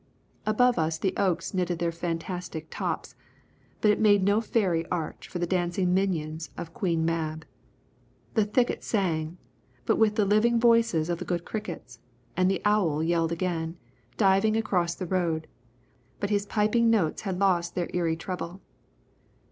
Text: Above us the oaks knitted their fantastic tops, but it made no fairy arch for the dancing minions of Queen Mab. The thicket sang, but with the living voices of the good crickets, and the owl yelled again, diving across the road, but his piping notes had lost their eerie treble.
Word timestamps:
Above 0.47 0.79
us 0.79 0.97
the 0.97 1.13
oaks 1.15 1.53
knitted 1.53 1.77
their 1.77 1.91
fantastic 1.91 2.65
tops, 2.71 3.13
but 3.81 3.91
it 3.91 3.99
made 3.99 4.23
no 4.23 4.41
fairy 4.41 4.83
arch 4.87 5.27
for 5.27 5.37
the 5.37 5.45
dancing 5.45 5.93
minions 5.93 6.49
of 6.57 6.73
Queen 6.73 7.05
Mab. 7.05 7.45
The 8.33 8.43
thicket 8.45 8.83
sang, 8.83 9.37
but 9.85 9.97
with 9.97 10.15
the 10.15 10.25
living 10.25 10.59
voices 10.59 11.07
of 11.07 11.19
the 11.19 11.23
good 11.25 11.45
crickets, 11.45 11.99
and 12.35 12.49
the 12.49 12.63
owl 12.65 13.03
yelled 13.03 13.31
again, 13.31 13.77
diving 14.17 14.57
across 14.57 14.95
the 14.95 15.05
road, 15.05 15.45
but 16.19 16.31
his 16.31 16.47
piping 16.47 16.89
notes 16.89 17.21
had 17.21 17.37
lost 17.37 17.75
their 17.75 17.91
eerie 17.93 18.17
treble. 18.17 18.59